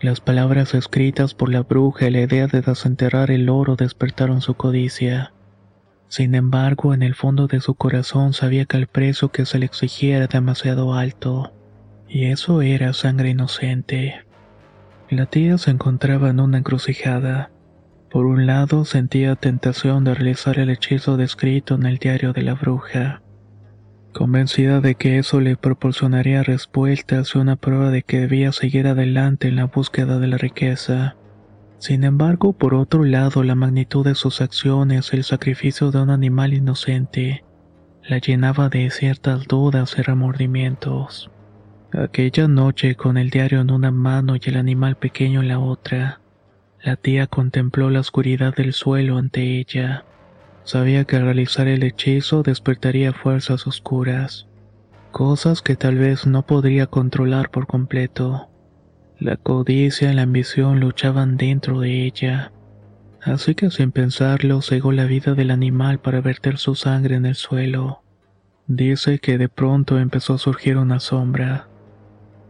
Las 0.00 0.20
palabras 0.20 0.74
escritas 0.74 1.34
por 1.34 1.50
la 1.50 1.62
bruja 1.62 2.06
y 2.06 2.12
la 2.12 2.20
idea 2.20 2.46
de 2.46 2.60
desenterrar 2.60 3.32
el 3.32 3.48
oro 3.48 3.74
despertaron 3.74 4.40
su 4.40 4.54
codicia. 4.54 5.32
Sin 6.06 6.36
embargo, 6.36 6.94
en 6.94 7.02
el 7.02 7.16
fondo 7.16 7.48
de 7.48 7.60
su 7.60 7.74
corazón 7.74 8.32
sabía 8.32 8.64
que 8.64 8.76
el 8.76 8.86
precio 8.86 9.32
que 9.32 9.44
se 9.44 9.58
le 9.58 9.66
exigía 9.66 10.18
era 10.18 10.28
demasiado 10.28 10.94
alto, 10.94 11.52
y 12.08 12.26
eso 12.26 12.62
era 12.62 12.92
sangre 12.92 13.30
inocente. 13.30 14.24
La 15.08 15.26
tía 15.26 15.58
se 15.58 15.72
encontraba 15.72 16.30
en 16.30 16.38
una 16.38 16.58
encrucijada. 16.58 17.50
Por 18.08 18.24
un 18.24 18.46
lado, 18.46 18.84
sentía 18.84 19.34
tentación 19.34 20.04
de 20.04 20.14
realizar 20.14 20.60
el 20.60 20.70
hechizo 20.70 21.16
descrito 21.16 21.74
en 21.74 21.86
el 21.86 21.98
diario 21.98 22.32
de 22.32 22.42
la 22.42 22.54
bruja, 22.54 23.20
convencida 24.12 24.80
de 24.80 24.94
que 24.94 25.18
eso 25.18 25.40
le 25.40 25.56
proporcionaría 25.56 26.42
respuestas 26.42 27.34
y 27.34 27.38
una 27.38 27.56
prueba 27.56 27.90
de 27.90 28.02
que 28.02 28.20
debía 28.20 28.52
seguir 28.52 28.86
adelante 28.86 29.48
en 29.48 29.56
la 29.56 29.66
búsqueda 29.66 30.18
de 30.18 30.26
la 30.26 30.38
riqueza. 30.38 31.16
Sin 31.78 32.04
embargo, 32.04 32.52
por 32.52 32.74
otro 32.74 33.04
lado, 33.04 33.42
la 33.42 33.54
magnitud 33.54 34.04
de 34.04 34.14
sus 34.14 34.40
acciones 34.40 35.12
el 35.12 35.24
sacrificio 35.24 35.90
de 35.90 36.02
un 36.02 36.10
animal 36.10 36.52
inocente 36.54 37.44
la 38.02 38.18
llenaba 38.18 38.68
de 38.68 38.90
ciertas 38.90 39.46
dudas 39.46 39.94
y 39.98 40.02
remordimientos. 40.02 41.30
Aquella 41.92 42.48
noche, 42.48 42.94
con 42.94 43.16
el 43.16 43.30
diario 43.30 43.60
en 43.60 43.70
una 43.70 43.90
mano 43.90 44.36
y 44.36 44.40
el 44.44 44.56
animal 44.56 44.96
pequeño 44.96 45.40
en 45.42 45.48
la 45.48 45.58
otra, 45.58 46.20
la 46.82 46.96
tía 46.96 47.26
contempló 47.26 47.90
la 47.90 48.00
oscuridad 48.00 48.54
del 48.54 48.72
suelo 48.72 49.18
ante 49.18 49.58
ella. 49.58 50.04
Sabía 50.64 51.04
que 51.04 51.16
al 51.16 51.22
realizar 51.22 51.68
el 51.68 51.82
hechizo 51.82 52.42
despertaría 52.42 53.12
fuerzas 53.12 53.66
oscuras, 53.66 54.46
cosas 55.10 55.62
que 55.62 55.76
tal 55.76 55.96
vez 55.96 56.26
no 56.26 56.46
podría 56.46 56.86
controlar 56.86 57.50
por 57.50 57.66
completo. 57.66 58.48
La 59.18 59.36
codicia 59.36 60.12
y 60.12 60.14
la 60.14 60.22
ambición 60.22 60.80
luchaban 60.80 61.36
dentro 61.36 61.80
de 61.80 62.04
ella, 62.04 62.52
así 63.22 63.54
que 63.54 63.70
sin 63.70 63.92
pensarlo 63.92 64.62
cegó 64.62 64.92
la 64.92 65.04
vida 65.04 65.34
del 65.34 65.50
animal 65.50 65.98
para 65.98 66.20
verter 66.20 66.58
su 66.58 66.74
sangre 66.74 67.16
en 67.16 67.26
el 67.26 67.34
suelo. 67.34 68.02
Dice 68.66 69.18
que 69.18 69.36
de 69.36 69.48
pronto 69.48 69.98
empezó 69.98 70.34
a 70.34 70.38
surgir 70.38 70.76
una 70.76 71.00
sombra, 71.00 71.68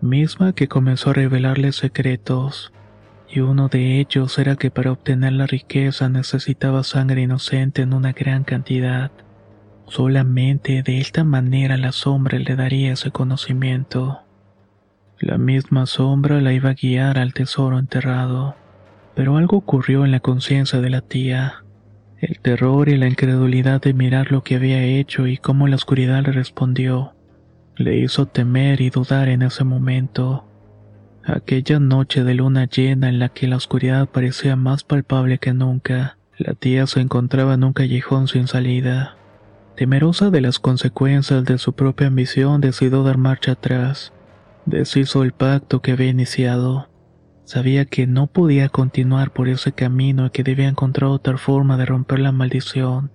misma 0.00 0.52
que 0.52 0.69
comenzó 0.69 1.11
a 1.11 1.14
revelarle 1.14 1.73
secretos 1.73 2.73
y 3.33 3.41
uno 3.41 3.69
de 3.69 4.01
ellos 4.01 4.39
era 4.39 4.57
que 4.57 4.71
para 4.71 4.93
obtener 4.93 5.33
la 5.33 5.47
riqueza 5.47 6.09
necesitaba 6.09 6.83
sangre 6.83 7.23
inocente 7.23 7.83
en 7.83 7.95
una 7.95 8.13
gran 8.13 8.45
cantidad. 8.45 9.13
Solamente 9.87 10.83
de 10.83 10.99
esta 10.99 11.25
manera 11.25 11.77
la 11.77 11.93
sombra 11.93 12.39
le 12.39 12.57
daría 12.57 12.93
ese 12.93 13.11
conocimiento. 13.11 14.21
La 15.19 15.39
misma 15.39 15.87
sombra 15.87 16.41
la 16.41 16.53
iba 16.53 16.71
a 16.71 16.75
guiar 16.75 17.19
al 17.19 17.35
tesoro 17.35 17.79
enterrado. 17.79 18.57
Pero 19.15 19.37
algo 19.37 19.59
ocurrió 19.59 20.05
en 20.05 20.13
la 20.13 20.21
conciencia 20.21 20.81
de 20.81 20.91
la 20.91 21.01
tía. 21.03 21.65
El 22.19 22.39
terror 22.41 22.89
y 22.89 22.97
la 22.97 23.09
incredulidad 23.09 23.81
de 23.81 23.95
mirar 23.95 24.33
lo 24.33 24.43
que 24.43 24.57
había 24.57 24.83
hecho 24.83 25.27
y 25.27 25.37
cómo 25.37 25.69
la 25.69 25.77
oscuridad 25.77 26.23
le 26.25 26.33
respondió, 26.33 27.15
le 27.77 27.97
hizo 27.99 28.27
temer 28.27 28.81
y 28.81 28.91
dudar 28.91 29.29
en 29.29 29.43
ese 29.43 29.65
momento. 29.65 30.50
Aquella 31.25 31.79
noche 31.79 32.25
de 32.25 32.35
luna 32.35 32.65
llena 32.65 33.09
en 33.09 33.19
la 33.19 33.29
que 33.29 33.47
la 33.47 33.57
oscuridad 33.57 34.09
parecía 34.09 34.57
más 34.57 34.85
palpable 34.85 35.39
que 35.39 35.53
nunca, 35.53 36.17
la 36.39 36.55
tía 36.55 36.87
se 36.87 37.00
encontraba 37.00 37.55
en 37.55 37.65
un 37.65 37.75
callejón 37.75 38.27
sin 38.27 38.47
salida. 38.47 39.17
Temerosa 39.77 40.31
de 40.31 40.41
las 40.41 40.59
consecuencias 40.59 41.45
de 41.45 41.59
su 41.59 41.75
propia 41.75 42.07
ambición, 42.07 42.62
decidió 42.62 43.03
dar 43.03 43.19
marcha 43.19 43.53
atrás. 43.53 44.12
Deshizo 44.65 45.23
el 45.23 45.33
pacto 45.33 45.83
que 45.83 45.93
había 45.93 46.09
iniciado. 46.09 46.89
Sabía 47.45 47.85
que 47.85 48.07
no 48.07 48.27
podía 48.27 48.69
continuar 48.69 49.33
por 49.33 49.49
ese 49.49 49.73
camino 49.73 50.27
y 50.27 50.31
que 50.31 50.43
debía 50.43 50.69
encontrar 50.69 51.11
otra 51.11 51.37
forma 51.37 51.77
de 51.77 51.85
romper 51.85 52.21
la 52.21 52.33
maldición, 52.33 53.11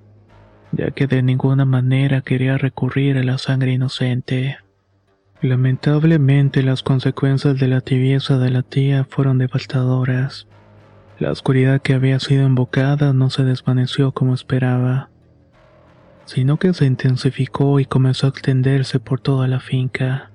ya 0.72 0.92
que 0.92 1.08
de 1.08 1.24
ninguna 1.24 1.66
manera 1.66 2.22
quería 2.22 2.58
recurrir 2.58 3.18
a 3.18 3.24
la 3.24 3.38
sangre 3.38 3.72
inocente. 3.72 4.58
Lamentablemente 5.46 6.64
las 6.64 6.82
consecuencias 6.82 7.60
de 7.60 7.68
la 7.68 7.80
tibieza 7.80 8.40
de 8.40 8.50
la 8.50 8.64
tía 8.64 9.06
fueron 9.08 9.38
devastadoras. 9.38 10.48
La 11.20 11.30
oscuridad 11.30 11.84
que 11.84 11.94
había 11.94 12.20
sido 12.20 12.48
invocada 12.48 13.14
no 13.14 13.30
se 13.30 13.44
desvaneció 13.44 14.12
como 14.12 14.34
esperaba, 14.34 15.12
sino 16.26 16.58
que 16.58 16.74
se 16.74 16.88
intensificó 16.88 17.80
y 17.80 17.86
comenzó 17.86 18.26
a 18.26 18.32
extenderse 18.32 19.00
por 19.00 19.20
toda 19.20 19.48
la 19.48 19.60
finca. 19.60 20.32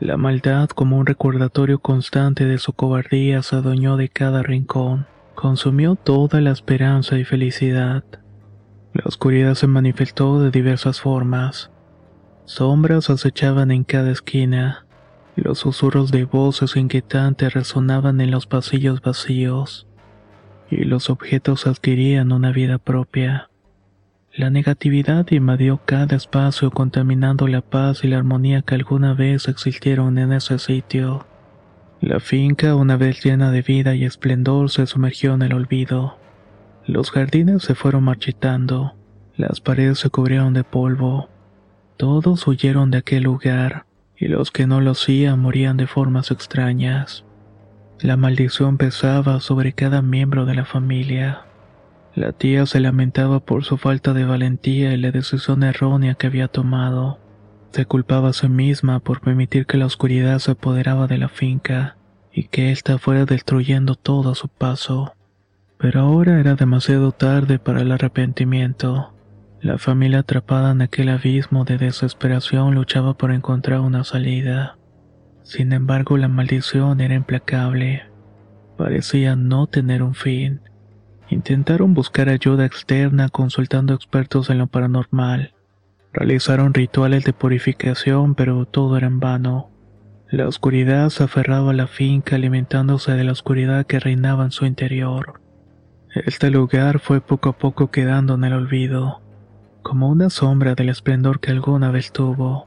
La 0.00 0.18
maldad, 0.18 0.68
como 0.68 0.98
un 0.98 1.06
recordatorio 1.06 1.78
constante 1.78 2.44
de 2.44 2.58
su 2.58 2.74
cobardía, 2.74 3.42
se 3.42 3.56
adueñó 3.56 3.96
de 3.96 4.10
cada 4.10 4.42
rincón, 4.42 5.06
consumió 5.34 5.94
toda 5.94 6.42
la 6.42 6.50
esperanza 6.50 7.16
y 7.16 7.24
felicidad. 7.24 8.04
La 8.92 9.04
oscuridad 9.06 9.54
se 9.54 9.66
manifestó 9.66 10.42
de 10.42 10.50
diversas 10.50 11.00
formas. 11.00 11.70
Sombras 12.44 13.08
acechaban 13.08 13.70
en 13.70 13.84
cada 13.84 14.10
esquina, 14.10 14.84
los 15.36 15.60
susurros 15.60 16.10
de 16.10 16.24
voces 16.24 16.76
inquietantes 16.76 17.54
resonaban 17.54 18.20
en 18.20 18.30
los 18.30 18.46
pasillos 18.46 19.00
vacíos, 19.00 19.86
y 20.70 20.84
los 20.84 21.08
objetos 21.08 21.66
adquirían 21.66 22.32
una 22.32 22.52
vida 22.52 22.78
propia. 22.78 23.48
La 24.34 24.50
negatividad 24.50 25.26
invadió 25.30 25.80
cada 25.84 26.16
espacio 26.16 26.70
contaminando 26.70 27.46
la 27.48 27.60
paz 27.60 28.02
y 28.02 28.08
la 28.08 28.18
armonía 28.18 28.62
que 28.62 28.74
alguna 28.74 29.14
vez 29.14 29.46
existieron 29.46 30.18
en 30.18 30.32
ese 30.32 30.58
sitio. 30.58 31.26
La 32.00 32.18
finca, 32.18 32.74
una 32.74 32.96
vez 32.96 33.22
llena 33.22 33.50
de 33.50 33.62
vida 33.62 33.94
y 33.94 34.04
esplendor, 34.04 34.70
se 34.70 34.86
sumergió 34.86 35.34
en 35.34 35.42
el 35.42 35.52
olvido. 35.52 36.18
Los 36.86 37.10
jardines 37.10 37.62
se 37.62 37.74
fueron 37.74 38.04
marchitando, 38.04 38.94
las 39.36 39.60
paredes 39.60 39.98
se 39.98 40.10
cubrieron 40.10 40.54
de 40.54 40.64
polvo. 40.64 41.28
Todos 42.02 42.48
huyeron 42.48 42.90
de 42.90 42.98
aquel 42.98 43.22
lugar, 43.22 43.86
y 44.16 44.26
los 44.26 44.50
que 44.50 44.66
no 44.66 44.80
lo 44.80 44.90
hacían 44.90 45.38
morían 45.38 45.76
de 45.76 45.86
formas 45.86 46.32
extrañas. 46.32 47.24
La 48.00 48.16
maldición 48.16 48.76
pesaba 48.76 49.38
sobre 49.38 49.72
cada 49.72 50.02
miembro 50.02 50.44
de 50.44 50.56
la 50.56 50.64
familia. 50.64 51.42
La 52.16 52.32
tía 52.32 52.66
se 52.66 52.80
lamentaba 52.80 53.38
por 53.38 53.62
su 53.62 53.76
falta 53.76 54.14
de 54.14 54.24
valentía 54.24 54.92
y 54.92 54.96
la 54.96 55.12
decisión 55.12 55.62
errónea 55.62 56.16
que 56.16 56.26
había 56.26 56.48
tomado. 56.48 57.20
Se 57.70 57.86
culpaba 57.86 58.30
a 58.30 58.32
sí 58.32 58.48
misma 58.48 58.98
por 58.98 59.20
permitir 59.20 59.66
que 59.66 59.78
la 59.78 59.86
oscuridad 59.86 60.40
se 60.40 60.50
apoderaba 60.50 61.06
de 61.06 61.18
la 61.18 61.28
finca 61.28 61.98
y 62.32 62.48
que 62.48 62.72
ésta 62.72 62.98
fuera 62.98 63.26
destruyendo 63.26 63.94
todo 63.94 64.32
a 64.32 64.34
su 64.34 64.48
paso. 64.48 65.14
Pero 65.78 66.00
ahora 66.00 66.40
era 66.40 66.56
demasiado 66.56 67.12
tarde 67.12 67.60
para 67.60 67.82
el 67.82 67.92
arrepentimiento. 67.92 69.12
La 69.62 69.78
familia 69.78 70.18
atrapada 70.18 70.72
en 70.72 70.82
aquel 70.82 71.08
abismo 71.08 71.64
de 71.64 71.78
desesperación 71.78 72.74
luchaba 72.74 73.14
por 73.14 73.30
encontrar 73.30 73.78
una 73.78 74.02
salida. 74.02 74.76
Sin 75.44 75.72
embargo, 75.72 76.16
la 76.16 76.26
maldición 76.26 77.00
era 77.00 77.14
implacable. 77.14 78.02
Parecía 78.76 79.36
no 79.36 79.68
tener 79.68 80.02
un 80.02 80.16
fin. 80.16 80.62
Intentaron 81.28 81.94
buscar 81.94 82.28
ayuda 82.28 82.64
externa 82.64 83.28
consultando 83.28 83.94
expertos 83.94 84.50
en 84.50 84.58
lo 84.58 84.66
paranormal. 84.66 85.54
Realizaron 86.12 86.74
rituales 86.74 87.22
de 87.22 87.32
purificación, 87.32 88.34
pero 88.34 88.66
todo 88.66 88.96
era 88.96 89.06
en 89.06 89.20
vano. 89.20 89.70
La 90.28 90.48
oscuridad 90.48 91.08
se 91.10 91.22
aferraba 91.22 91.70
a 91.70 91.74
la 91.74 91.86
finca 91.86 92.34
alimentándose 92.34 93.12
de 93.12 93.22
la 93.22 93.30
oscuridad 93.30 93.86
que 93.86 94.00
reinaba 94.00 94.44
en 94.44 94.50
su 94.50 94.66
interior. 94.66 95.40
Este 96.16 96.50
lugar 96.50 96.98
fue 96.98 97.20
poco 97.20 97.50
a 97.50 97.58
poco 97.58 97.92
quedando 97.92 98.34
en 98.34 98.44
el 98.44 98.54
olvido, 98.54 99.21
como 99.82 100.08
una 100.08 100.30
sombra 100.30 100.74
del 100.74 100.88
esplendor 100.88 101.40
que 101.40 101.50
alguna 101.50 101.90
vez 101.90 102.12
tuvo. 102.12 102.66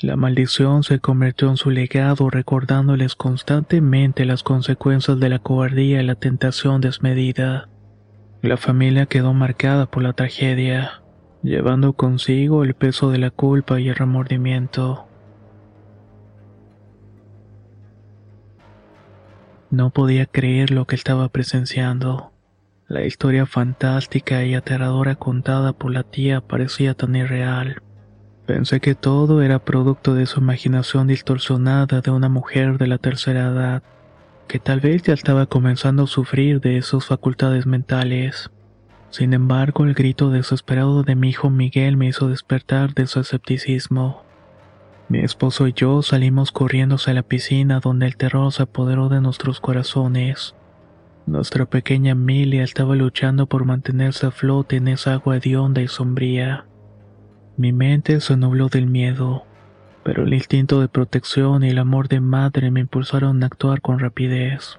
La 0.00 0.16
maldición 0.16 0.84
se 0.84 1.00
convirtió 1.00 1.48
en 1.48 1.56
su 1.56 1.70
legado 1.70 2.30
recordándoles 2.30 3.16
constantemente 3.16 4.24
las 4.24 4.42
consecuencias 4.42 5.18
de 5.18 5.28
la 5.28 5.40
cobardía 5.40 6.00
y 6.00 6.06
la 6.06 6.14
tentación 6.14 6.80
desmedida. 6.80 7.68
La 8.42 8.56
familia 8.56 9.06
quedó 9.06 9.34
marcada 9.34 9.86
por 9.86 10.04
la 10.04 10.12
tragedia, 10.12 11.02
llevando 11.42 11.94
consigo 11.94 12.62
el 12.62 12.74
peso 12.74 13.10
de 13.10 13.18
la 13.18 13.30
culpa 13.30 13.80
y 13.80 13.88
el 13.88 13.96
remordimiento. 13.96 15.08
No 19.70 19.90
podía 19.90 20.26
creer 20.26 20.70
lo 20.70 20.86
que 20.86 20.94
estaba 20.94 21.28
presenciando. 21.28 22.32
La 22.88 23.04
historia 23.04 23.44
fantástica 23.44 24.46
y 24.46 24.54
aterradora 24.54 25.14
contada 25.14 25.74
por 25.74 25.92
la 25.92 26.04
tía 26.04 26.40
parecía 26.40 26.94
tan 26.94 27.14
irreal. 27.16 27.82
Pensé 28.46 28.80
que 28.80 28.94
todo 28.94 29.42
era 29.42 29.58
producto 29.58 30.14
de 30.14 30.24
su 30.24 30.40
imaginación 30.40 31.06
distorsionada 31.06 32.00
de 32.00 32.10
una 32.10 32.30
mujer 32.30 32.78
de 32.78 32.86
la 32.86 32.96
tercera 32.96 33.48
edad 33.48 33.82
que 34.46 34.58
tal 34.58 34.80
vez 34.80 35.02
ya 35.02 35.12
estaba 35.12 35.44
comenzando 35.44 36.04
a 36.04 36.06
sufrir 36.06 36.62
de 36.62 36.80
sus 36.80 37.04
facultades 37.04 37.66
mentales. 37.66 38.50
Sin 39.10 39.34
embargo, 39.34 39.84
el 39.84 39.92
grito 39.92 40.30
desesperado 40.30 41.02
de 41.02 41.14
mi 41.14 41.28
hijo 41.28 41.50
Miguel 41.50 41.98
me 41.98 42.06
hizo 42.06 42.30
despertar 42.30 42.94
de 42.94 43.06
su 43.06 43.20
escepticismo. 43.20 44.22
Mi 45.10 45.18
esposo 45.18 45.68
y 45.68 45.74
yo 45.74 46.00
salimos 46.00 46.52
corriendo 46.52 46.94
hacia 46.94 47.12
la 47.12 47.22
piscina 47.22 47.80
donde 47.80 48.06
el 48.06 48.16
terror 48.16 48.50
se 48.50 48.62
apoderó 48.62 49.10
de 49.10 49.20
nuestros 49.20 49.60
corazones. 49.60 50.54
Nuestra 51.28 51.66
pequeña 51.66 52.12
Emilia 52.12 52.64
estaba 52.64 52.96
luchando 52.96 53.46
por 53.46 53.64
mantenerse 53.64 54.26
a 54.26 54.30
flote 54.30 54.76
en 54.76 54.88
esa 54.88 55.12
agua 55.12 55.36
hedionda 55.36 55.80
y 55.82 55.88
sombría. 55.88 56.66
Mi 57.56 57.72
mente 57.72 58.20
se 58.20 58.36
nubló 58.36 58.68
del 58.68 58.86
miedo 58.86 59.44
pero 60.08 60.24
el 60.24 60.32
instinto 60.32 60.80
de 60.80 60.88
protección 60.88 61.62
y 61.64 61.68
el 61.68 61.76
amor 61.76 62.08
de 62.08 62.20
madre 62.20 62.70
me 62.70 62.80
impulsaron 62.80 63.42
a 63.42 63.46
actuar 63.46 63.82
con 63.82 63.98
rapidez. 63.98 64.78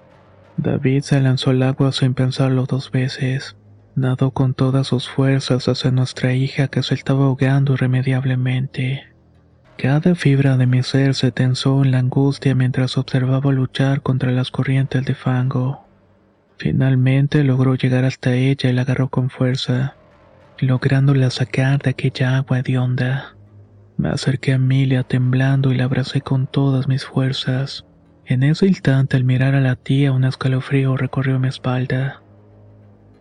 David 0.57 1.01
se 1.01 1.21
lanzó 1.21 1.51
al 1.51 1.61
agua 1.61 1.91
sin 1.91 2.15
pensarlo 2.15 2.65
dos 2.65 2.89
veces. 2.89 3.55
Nadó 3.93 4.31
con 4.31 4.55
todas 4.55 4.87
sus 4.87 5.07
fuerzas 5.07 5.67
hacia 5.67 5.91
nuestra 5.91 6.33
hija 6.33 6.67
que 6.67 6.81
se 6.81 6.95
estaba 6.95 7.25
ahogando 7.25 7.73
irremediablemente. 7.73 9.03
Cada 9.77 10.15
fibra 10.15 10.57
de 10.57 10.65
mi 10.65 10.81
ser 10.81 11.13
se 11.13 11.31
tensó 11.31 11.83
en 11.83 11.91
la 11.91 11.99
angustia 11.99 12.55
mientras 12.55 12.97
observaba 12.97 13.51
luchar 13.51 14.01
contra 14.01 14.31
las 14.31 14.49
corrientes 14.49 15.05
de 15.05 15.13
fango. 15.13 15.85
Finalmente 16.59 17.45
logró 17.45 17.75
llegar 17.75 18.03
hasta 18.03 18.33
ella 18.33 18.69
y 18.69 18.73
la 18.73 18.81
agarró 18.81 19.07
con 19.07 19.29
fuerza, 19.29 19.95
lográndola 20.59 21.29
sacar 21.29 21.81
de 21.81 21.91
aquella 21.91 22.35
agua 22.35 22.59
hedionda. 22.59 23.37
Me 23.95 24.09
acerqué 24.09 24.51
a 24.51 24.55
Emilia 24.55 25.03
temblando 25.03 25.71
y 25.71 25.77
la 25.77 25.85
abracé 25.85 26.19
con 26.19 26.47
todas 26.47 26.89
mis 26.89 27.05
fuerzas. 27.05 27.85
En 28.25 28.43
ese 28.43 28.67
instante, 28.67 29.15
al 29.15 29.23
mirar 29.23 29.55
a 29.55 29.61
la 29.61 29.77
tía, 29.77 30.11
un 30.11 30.25
escalofrío 30.25 30.97
recorrió 30.97 31.39
mi 31.39 31.47
espalda. 31.47 32.21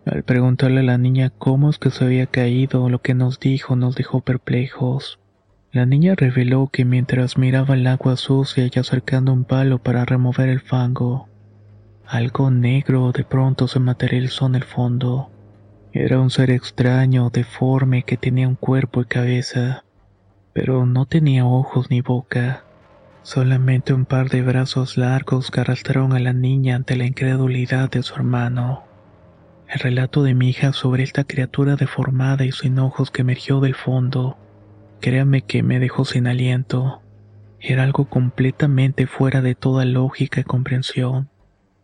Al 0.05 0.23
preguntarle 0.23 0.81
a 0.81 0.83
la 0.83 0.97
niña 0.97 1.29
cómo 1.29 1.69
es 1.69 1.77
que 1.77 1.91
se 1.91 2.03
había 2.03 2.25
caído, 2.25 2.89
lo 2.89 3.01
que 3.01 3.13
nos 3.13 3.39
dijo 3.39 3.77
nos 3.77 3.95
dejó 3.95 4.19
perplejos. 4.19 5.17
La 5.71 5.85
niña 5.85 6.13
reveló 6.13 6.67
que 6.67 6.83
mientras 6.83 7.37
miraba 7.37 7.75
el 7.75 7.87
agua 7.87 8.17
sucia 8.17 8.69
y 8.69 8.79
acercando 8.79 9.31
un 9.31 9.45
palo 9.45 9.81
para 9.81 10.03
remover 10.03 10.49
el 10.49 10.59
fango, 10.59 11.28
algo 12.09 12.51
negro 12.51 13.11
de 13.11 13.23
pronto 13.23 13.67
se 13.67 13.79
materializó 13.79 14.47
en 14.47 14.55
el 14.55 14.63
fondo. 14.63 15.29
Era 15.93 16.19
un 16.19 16.29
ser 16.29 16.51
extraño, 16.51 17.29
deforme, 17.29 18.03
que 18.03 18.17
tenía 18.17 18.47
un 18.47 18.55
cuerpo 18.55 19.01
y 19.01 19.05
cabeza 19.05 19.83
pero 20.53 20.85
no 20.85 21.05
tenía 21.05 21.45
ojos 21.45 21.89
ni 21.89 22.01
boca, 22.01 22.65
solamente 23.21 23.93
un 23.93 24.05
par 24.05 24.29
de 24.29 24.41
brazos 24.41 24.97
largos 24.97 25.51
que 25.51 25.61
arrastraron 25.61 26.13
a 26.13 26.19
la 26.19 26.33
niña 26.33 26.75
ante 26.75 26.95
la 26.95 27.05
incredulidad 27.05 27.89
de 27.89 28.03
su 28.03 28.15
hermano. 28.15 28.83
El 29.67 29.79
relato 29.79 30.23
de 30.23 30.33
mi 30.33 30.49
hija 30.49 30.73
sobre 30.73 31.03
esta 31.03 31.23
criatura 31.23 31.75
deformada 31.75 32.43
y 32.43 32.51
sin 32.51 32.79
ojos 32.79 33.11
que 33.11 33.21
emergió 33.21 33.59
del 33.59 33.75
fondo, 33.75 34.37
créame 34.99 35.43
que 35.43 35.61
me 35.61 35.79
dejó 35.79 36.05
sin 36.05 36.27
aliento. 36.27 37.01
Era 37.61 37.83
algo 37.83 38.09
completamente 38.09 39.05
fuera 39.05 39.41
de 39.41 39.53
toda 39.53 39.85
lógica 39.85 40.41
y 40.41 40.43
comprensión. 40.43 41.29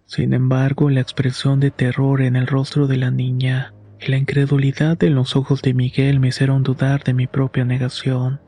Sin 0.06 0.34
embargo, 0.34 0.90
la 0.90 1.02
expresión 1.02 1.60
de 1.60 1.72
terror 1.72 2.22
en 2.22 2.36
el 2.36 2.46
rostro 2.46 2.88
de 2.88 2.98
la 2.98 3.10
niña 3.10 3.74
y 4.00 4.12
la 4.12 4.18
incredulidad 4.18 5.02
en 5.04 5.16
los 5.16 5.36
ojos 5.36 5.62
de 5.62 5.74
Miguel 5.74 6.20
me 6.20 6.28
hicieron 6.28 6.64
dudar 6.64 7.04
de 7.04 7.14
mi 7.14 7.26
propia 7.28 7.66
negación. 7.66 8.40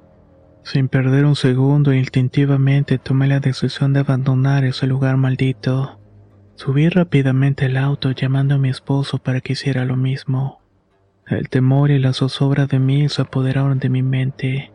Sin 0.64 0.88
perder 0.88 1.26
un 1.26 1.36
segundo, 1.36 1.94
instintivamente 1.94 2.98
tomé 3.00 3.28
la 3.28 3.40
decisión 3.40 3.94
de 3.94 4.02
abandonar 4.02 4.66
ese 4.66 4.86
lugar 4.86 5.18
maldito. 5.18 6.00
Subí 6.56 6.90
rápidamente 6.90 7.66
al 7.66 7.78
auto 7.78 8.12
llamando 8.12 8.56
a 8.56 8.58
mi 8.58 8.70
esposo 8.70 9.18
para 9.18 9.42
que 9.42 9.54
hiciera 9.54 9.86
lo 9.86 9.96
mismo. 9.96 10.62
El 11.26 11.50
temor 11.50 11.90
y 11.92 12.00
la 12.00 12.14
zozobra 12.14 12.68
de 12.68 12.80
mí 12.80 13.10
se 13.10 13.22
apoderaron 13.24 13.80
de 13.80 13.90
mi 13.90 14.04
mente. 14.04 14.72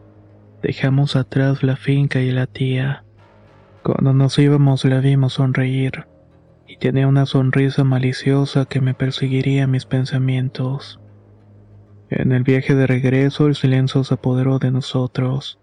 Dejamos 0.62 1.14
atrás 1.14 1.62
la 1.62 1.76
finca 1.76 2.20
y 2.20 2.30
la 2.30 2.46
tía. 2.46 3.04
Cuando 3.82 4.12
nos 4.12 4.38
íbamos 4.38 4.84
la 4.84 5.00
vimos 5.00 5.34
sonreír, 5.34 6.06
Tenía 6.82 7.06
una 7.06 7.26
sonrisa 7.26 7.84
maliciosa 7.84 8.64
que 8.64 8.80
me 8.80 8.92
perseguiría 8.92 9.68
mis 9.68 9.84
pensamientos. 9.84 10.98
En 12.10 12.32
el 12.32 12.42
viaje 12.42 12.74
de 12.74 12.88
regreso 12.88 13.46
el 13.46 13.54
silencio 13.54 14.02
se 14.02 14.14
apoderó 14.14 14.58
de 14.58 14.72
nosotros. 14.72 15.60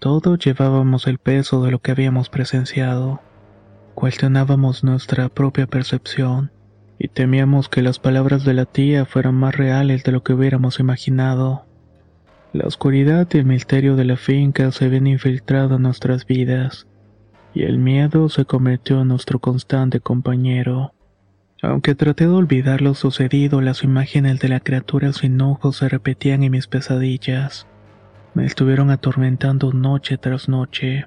Todos 0.00 0.36
llevábamos 0.40 1.06
el 1.06 1.18
peso 1.18 1.62
de 1.62 1.70
lo 1.70 1.78
que 1.78 1.92
habíamos 1.92 2.28
presenciado. 2.28 3.20
Cuestionábamos 3.94 4.82
nuestra 4.82 5.28
propia 5.28 5.68
percepción 5.68 6.50
y 6.98 7.06
temíamos 7.06 7.68
que 7.68 7.80
las 7.80 8.00
palabras 8.00 8.44
de 8.44 8.54
la 8.54 8.64
tía 8.64 9.04
fueran 9.04 9.36
más 9.36 9.56
reales 9.56 10.02
de 10.02 10.10
lo 10.10 10.24
que 10.24 10.32
hubiéramos 10.32 10.80
imaginado. 10.80 11.66
La 12.52 12.66
oscuridad 12.66 13.28
y 13.32 13.38
el 13.38 13.44
misterio 13.44 13.94
de 13.94 14.06
la 14.06 14.16
finca 14.16 14.72
se 14.72 14.86
habían 14.86 15.06
infiltrado 15.06 15.76
en 15.76 15.82
nuestras 15.82 16.26
vidas, 16.26 16.87
y 17.54 17.64
el 17.64 17.78
miedo 17.78 18.28
se 18.28 18.44
convirtió 18.44 19.00
en 19.02 19.08
nuestro 19.08 19.38
constante 19.38 20.00
compañero. 20.00 20.92
Aunque 21.62 21.94
traté 21.94 22.24
de 22.24 22.32
olvidar 22.32 22.82
lo 22.82 22.94
sucedido, 22.94 23.60
las 23.60 23.82
imágenes 23.82 24.38
de 24.38 24.48
la 24.48 24.60
criatura 24.60 25.12
sin 25.12 25.40
ojos 25.40 25.78
se 25.78 25.88
repetían 25.88 26.44
en 26.44 26.52
mis 26.52 26.68
pesadillas. 26.68 27.66
Me 28.34 28.46
estuvieron 28.46 28.90
atormentando 28.90 29.72
noche 29.72 30.18
tras 30.18 30.48
noche. 30.48 31.06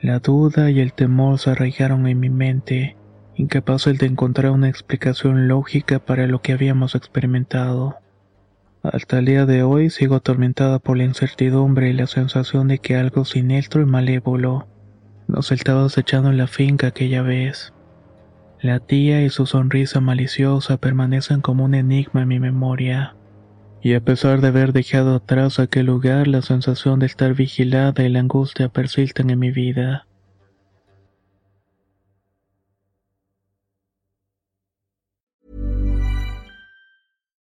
La 0.00 0.18
duda 0.18 0.70
y 0.70 0.80
el 0.80 0.92
temor 0.92 1.38
se 1.38 1.50
arraigaron 1.50 2.06
en 2.06 2.20
mi 2.20 2.28
mente, 2.28 2.96
incapaz 3.34 3.84
de 3.84 4.06
encontrar 4.06 4.52
una 4.52 4.68
explicación 4.68 5.48
lógica 5.48 6.00
para 6.00 6.26
lo 6.26 6.42
que 6.42 6.52
habíamos 6.52 6.94
experimentado. 6.94 7.96
Hasta 8.82 9.20
el 9.20 9.26
día 9.26 9.46
de 9.46 9.62
hoy 9.62 9.88
sigo 9.88 10.16
atormentada 10.16 10.80
por 10.80 10.98
la 10.98 11.04
incertidumbre 11.04 11.88
y 11.88 11.92
la 11.92 12.08
sensación 12.08 12.68
de 12.68 12.78
que 12.78 12.96
algo 12.96 13.24
siniestro 13.24 13.80
y 13.80 13.86
malévolo 13.86 14.66
nos 15.28 15.52
estaba 15.52 15.84
acechando 15.84 16.30
en 16.30 16.36
la 16.36 16.46
finca 16.46 16.88
aquella 16.88 17.22
vez. 17.22 17.72
La 18.60 18.78
tía 18.78 19.22
y 19.24 19.30
su 19.30 19.46
sonrisa 19.46 20.00
maliciosa 20.00 20.76
permanecen 20.76 21.40
como 21.40 21.64
un 21.64 21.74
enigma 21.74 22.22
en 22.22 22.28
mi 22.28 22.38
memoria. 22.38 23.16
Y 23.82 23.94
a 23.94 24.00
pesar 24.00 24.40
de 24.40 24.48
haber 24.48 24.72
dejado 24.72 25.16
atrás 25.16 25.58
aquel 25.58 25.86
lugar, 25.86 26.28
la 26.28 26.42
sensación 26.42 27.00
de 27.00 27.06
estar 27.06 27.34
vigilada 27.34 28.04
y 28.04 28.08
la 28.08 28.20
angustia 28.20 28.68
persisten 28.68 29.30
en 29.30 29.40
mi 29.40 29.50
vida. 29.50 30.06